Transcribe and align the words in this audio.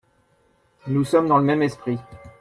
Nous 0.87 1.03
sommes 1.03 1.27
dans 1.27 1.37
le 1.37 1.43
même 1.43 1.61
esprit. 1.61 1.99